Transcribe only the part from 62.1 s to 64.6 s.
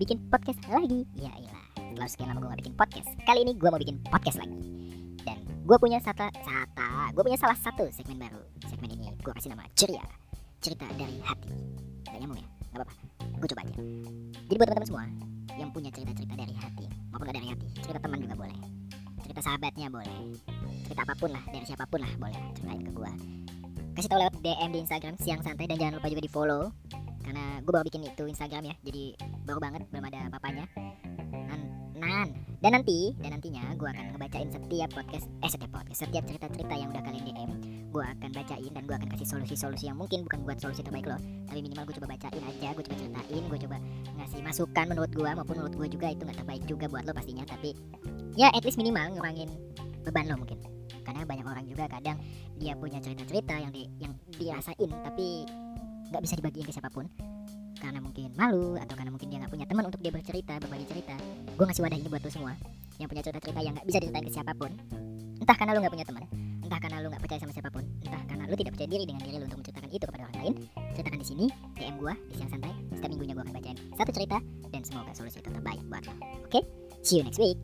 buat lo semua yang punya cerita-cerita yang nggak bisa diceritain ke siapa